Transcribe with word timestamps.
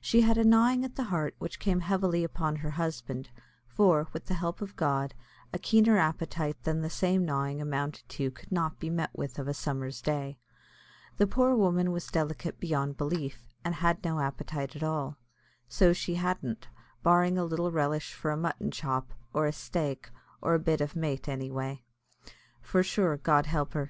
She 0.00 0.22
had 0.22 0.38
a 0.38 0.44
gnawing 0.44 0.82
at 0.82 0.96
the 0.96 1.04
heart 1.12 1.34
which 1.38 1.58
came 1.60 1.80
heavily 1.80 2.24
upon 2.24 2.56
her 2.56 2.70
husband; 2.70 3.28
for, 3.66 4.08
with 4.14 4.24
the 4.24 4.32
help 4.32 4.62
of 4.62 4.76
God, 4.76 5.12
a 5.52 5.58
keener 5.58 5.98
appetite 5.98 6.56
than 6.62 6.80
the 6.80 6.88
same 6.88 7.26
gnawing 7.26 7.60
amounted 7.60 8.08
to 8.08 8.30
could 8.30 8.50
not 8.50 8.78
be 8.80 8.88
met 8.88 9.10
with 9.14 9.38
of 9.38 9.46
a 9.46 9.52
summer's 9.52 10.00
day. 10.00 10.38
The 11.18 11.26
poor 11.26 11.54
woman 11.54 11.92
was 11.92 12.06
delicate 12.06 12.58
beyond 12.58 12.96
belief, 12.96 13.46
and 13.62 13.74
had 13.74 14.02
no 14.02 14.20
appetite 14.20 14.74
at 14.74 14.82
all, 14.82 15.18
so 15.68 15.92
she 15.92 16.14
hadn't, 16.14 16.68
barring 17.02 17.36
a 17.36 17.44
little 17.44 17.70
relish 17.70 18.14
for 18.14 18.30
a 18.30 18.38
mutton 18.38 18.70
chop, 18.70 19.12
or 19.34 19.46
a 19.46 19.52
"staik," 19.52 20.08
or 20.40 20.54
a 20.54 20.58
bit 20.58 20.80
o' 20.80 20.88
mait, 20.94 21.28
anyway; 21.28 21.84
for 22.62 22.82
sure, 22.82 23.18
God 23.18 23.44
help 23.44 23.74
her! 23.74 23.86